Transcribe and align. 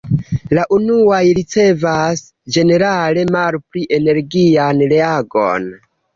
La 0.57 0.61
unuaj 0.77 1.19
ricevas 1.39 2.23
ĝenerale 2.57 3.27
malpli 3.37 3.85
energian 4.01 4.85
reagon. 4.97 5.71